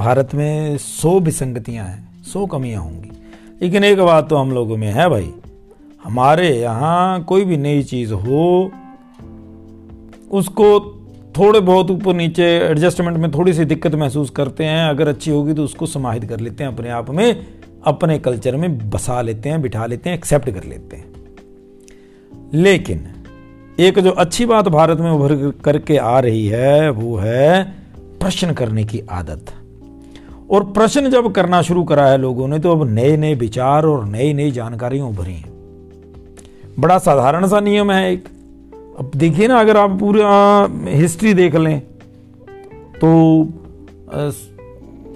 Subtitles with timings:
[0.00, 3.10] भारत में सौ विसंगतियाँ हैं, सौ कमियाँ होंगी।
[3.62, 5.30] लेकिन एक बात तो हम लोगों में है भाई,
[6.04, 8.70] हमारे यहाँ कोई भी नई चीज़ हो,
[10.30, 10.80] उसको
[11.38, 15.54] थोड़े बहुत ऊपर नीचे एडजस्टमेंट में थोड़ी सी दिक्कत महसूस करते हैं, अगर अच्छी होगी
[15.54, 17.46] तो उसको समाहित कर लेते हैं अपने आप में,
[17.84, 21.12] अपने कल्चर में बसा लेते हैं, बिठा लेते हैं एक्सेप्ट कर लेते हैं।
[22.54, 23.08] लेकिन
[23.80, 27.64] एक जो अच्छी बात भारत में उभर करके आ रही है, वो है
[28.20, 29.54] प्रश्न करने की आदत।
[30.50, 34.04] और प्रश्न जब करना शुरू करा है लोगों ने तो अब नए नए विचार और
[34.06, 35.52] नई नई जानकारियाँ उभरी हैं।
[36.78, 38.24] बड़ा साधारण सा नियम है एक।
[38.98, 41.80] अब देखिए ना, अगर आप पूरा हिस्ट्री देख लें
[43.00, 43.08] तो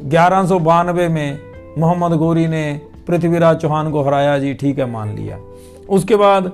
[0.04, 1.38] ग्यारह सौ बानवे में
[1.78, 5.38] मोहम्मद गोरी ने पृथ्वीराज चौहान को हराया, जी ठीक है, मान लिया।
[5.88, 6.52] उसके बाद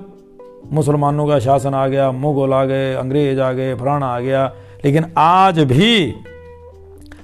[0.73, 4.45] मुसलमानों का शासन आ गया, मुगल आ गए, अंग्रेज़ आ गए, फलाना आ गया,
[4.85, 6.13] लेकिन आज भी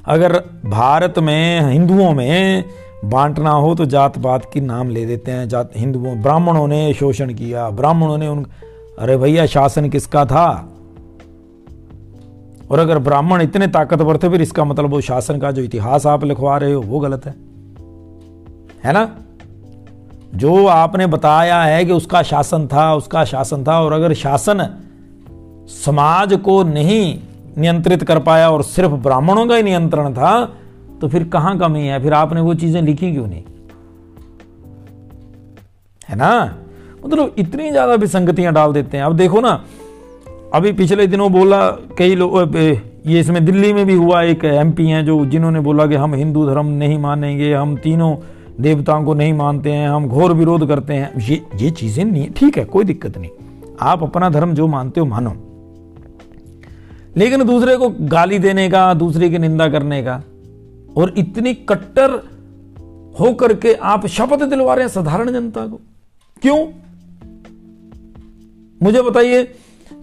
[0.08, 2.64] अगर भारत में, हिंदुओं में
[3.06, 7.34] बांटना हो तो जात पात की नाम ले देते हैं। जात, हिंदुओं, ब्राह्मणों ने शोषण
[7.34, 8.46] किया। ब्राह्मणों ने उन,
[9.00, 10.70] अरे भैया, शासन किसका था?
[12.72, 16.24] और अगर ब्राह्मण इतने ताकतवर थे, फिर इसका मतलब वो शासन का जो इतिहास आप
[16.24, 17.36] लिखवा रहे हो, वो गलत है।
[18.84, 19.16] है ना?
[20.36, 24.76] जो आपने बताया है कि उसका शासन था, उसका शासन था, और अगर शासन
[25.68, 27.20] समाज को नहीं
[27.58, 30.34] नियंत्रित कर पाया और सिर्फ़ ब्राह्मणों का ही नियंत्रण था
[31.02, 32.02] तो फिर कहाँ कमी है?
[32.04, 33.44] फिर आपने वो चीज़ें लिखी क्यों नहीं?
[36.10, 36.58] है ना?
[37.06, 39.62] मतलब इतनी ज़्यादा विसंगतियाँ डाल देते हैं। अब देखो ना,
[40.54, 42.56] अभी पिछले दिनों बोला कई लोग
[43.06, 46.46] ये इसमें दिल्ली में भी हुआ एक एमपी हैं जो जिन्होंने बोला कि हम हिंदू
[46.46, 48.16] धर्म नहीं मानेंगे, हम तीनों
[48.62, 52.58] देवताओं को नहीं मानते हैं, हम घोर विरोध करते हैं। ये ये चीज़ें नहीं, ठीक
[52.58, 53.30] है, कोई दिक्कत नहीं।
[53.82, 55.36] आप अपना धर्म जो मानते हो मानो।
[57.18, 60.24] लेकिन दूसरे को गाली देने का, दूसरे की निंदा करने का।
[60.98, 62.10] और इतनी कट्टर
[63.20, 65.80] होकर के आप शपथ दिलवा रहे हैं साधारण जनता को।
[66.42, 66.68] क्यों?
[68.84, 69.56] मुझे बताइए,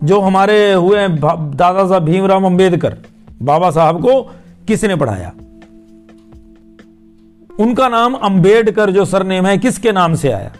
[0.04, 2.98] जो हमारे हुए दादा साहब भीमराव अंबेडकर,
[3.42, 4.22] बाबा साहब को
[4.66, 5.32] किसने पढ़ाया?
[7.60, 10.52] उनका नाम अंबेडकर जो सरनेम है, किसके नाम से आया?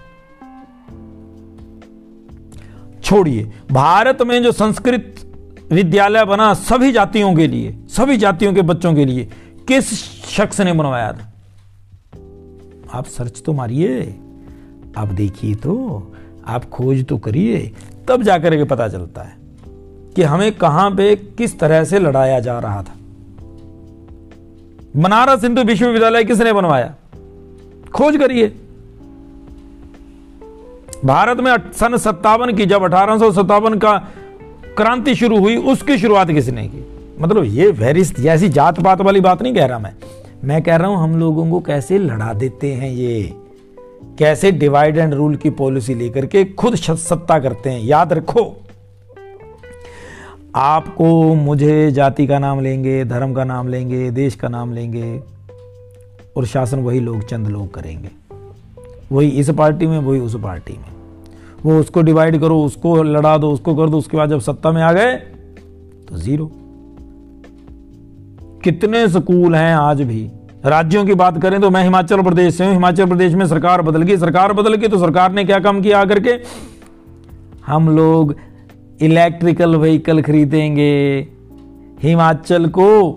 [3.03, 5.24] छोड़िए, भारत में जो संस्कृत
[5.73, 9.29] विद्यालय बना सभी जातियों के लिए, सभी जातियों के बच्चों के लिए।
[9.69, 9.93] किस
[10.27, 11.33] शख्स ने बनवाया था?
[12.93, 14.03] आप सर्च तो मारिए।
[14.97, 16.13] आप देखिए तो
[16.47, 17.73] आप खोज तो करिए,
[18.09, 19.37] तब जाकर के पता चलता है
[20.17, 22.95] कि हमें कहाँ पे किस तरह से लड़ाया जा रहा था।
[24.97, 26.95] बनारस हिंदू विश्वविद्यालय किसने बनवाया?
[27.95, 28.55] खोज करिए।
[31.05, 33.97] भारत में सन सत्तावन की, जब अठारह सौ सत्तावन का
[34.77, 36.85] क्रांति शुरू हुई, उसकी शुरुआत किसने की?
[37.21, 39.95] मतलब ये वेरी ऐसी जात पात वाली बात नहीं कह रहा मैं।
[40.45, 43.33] मैं कह रहा हूँ, हम लोगों को कैसे लड़ा देते हैं ये?
[44.19, 47.81] कैसे डिवाइड एंड रूल की पॉलिसी लेकर के खुद सत्ता करते हैं?
[47.81, 48.57] याद रखो।
[50.55, 55.21] आपको मुझे जाति का नाम लेंगे, धर्म का नाम लेंगे, देश का नाम लेंगे,
[56.37, 58.09] और शासन वही लोग चंद लोग करेंगे।
[59.13, 60.94] वही इस पार्टी में, वही उस पार्टी में।
[61.65, 64.83] वो उसको डिवाइड करो, उसको लड़ा दो, उसको कर दो, उसके बाद जब सत्ता में
[64.83, 65.15] आ गए
[66.09, 66.51] तो ज़ीरो
[68.65, 70.31] कितने स्कूल हैं आज भी?
[70.67, 74.03] राज्यों की बात करें तो मैं हिमाचल प्रदेश से हूँ, हिमाचल प्रदेश में सरकार बदल
[74.03, 76.39] गई, सरकार बदल गई तो सरकार ने क्या काम किया आकर के?
[77.67, 78.35] हम लोग
[79.01, 81.29] इलेक्ट्रिकल व्हीकल खरीदेंगे।
[82.03, 83.11] हिमाचल को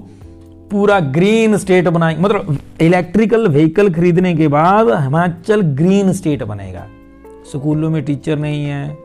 [0.72, 6.86] पूरा ग्रीन स्टेट बनाएँगे मतलब इलेक्ट्रिकल व्हीकल खरीदने के बाद हिमाचल ग्रीन स्टेट बनेगा।
[7.48, 8.98] स्कूलों में टीचर नहीं है,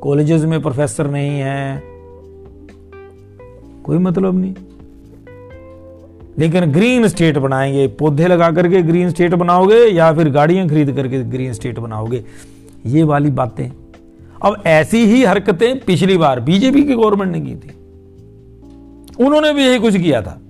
[0.00, 1.82] कॉलेजेस में प्रोफेसर नहीं है।
[3.84, 4.54] कोई मतलब नहीं।
[6.38, 11.22] लेकिन ग्रीन स्टेट बनाएँगे, पौधे लगा करके ग्रीन स्टेट बनाओगे या फिर गाड़ियाँ खरीद करके
[11.22, 12.24] ग्रीन स्टेट बनाओगे?
[12.86, 13.70] ये वाली बातें।
[14.42, 17.70] अब ऐसी ही हरकतें पिछली बार बीजेपी की गवर्नमेंट ने की थी।
[19.24, 20.40] उन्होंने भी यही कुछ किया था।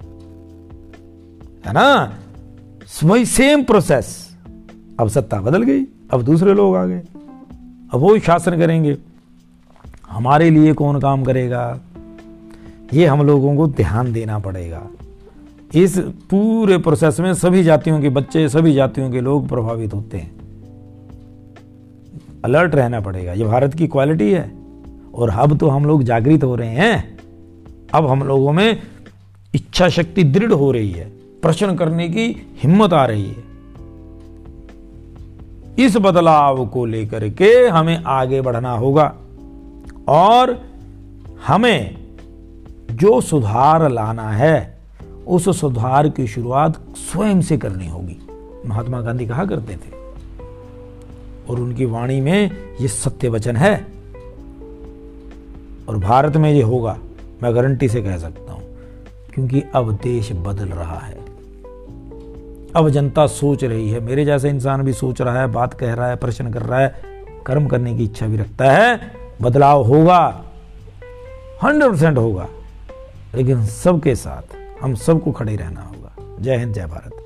[1.66, 2.18] है ना?
[3.04, 4.36] वही सेम प्रोसेस
[5.00, 7.02] अब सत्ता बदल गई, अब दूसरे लोग आ गए।
[7.92, 8.96] अब वो शासन करेंगे।
[10.10, 11.80] हमारे लिए कौन काम करेगा?
[12.94, 14.86] ये हम लोगों को ध्यान देना पड़ेगा।
[15.74, 20.36] इस पूरे प्रोसेस में सभी जातियों के बच्चे, सभी जातियों के लोग प्रभावित होते हैं।
[22.44, 24.52] अलर्ट रहना पड़ेगा। ये भारत की क्वालिटी है।
[25.14, 27.18] और अब तो हम लोग जागृत हो रहे हैं।
[27.94, 28.80] अब हम लोगों में
[29.54, 31.04] इच्छा शक्ति दृढ़ हो रही है।
[31.42, 33.55] प्रश्न करने की हिम्मत आ रही है।
[35.78, 39.14] इस बदलाव को लेकर के हमें आगे बढ़ना होगा।
[40.08, 40.56] और
[41.46, 42.06] हमें
[42.90, 44.78] जो सुधार लाना है,
[45.26, 48.18] उस सुधार की शुरुआत स्वयं से करनी होगी।
[48.66, 49.94] महात्मा गांधी कहा करते थे,
[51.50, 52.50] और उनकी वाणी में
[52.80, 53.74] ये सत्य वचन है,
[55.88, 56.98] और भारत में ये होगा।
[57.42, 58.62] मैं गारंटी से कह सकता हूँ,
[59.34, 61.25] क्योंकि अब देश बदल रहा है।
[62.76, 66.08] अब जनता सोच रही है। मेरे जैसे इंसान भी सोच रहा है, बात कह रहा
[66.08, 66.94] है, प्रश्न कर रहा है,
[67.46, 69.00] कर्म करने की इच्छा भी रखता है।
[69.42, 70.44] बदलाव होगा
[71.64, 72.48] हंड्रेड परसेंट होगा।
[73.34, 77.25] लेकिन सबके साथ हम सबको खड़े रहना होगा। जय हिंद, जय भारत।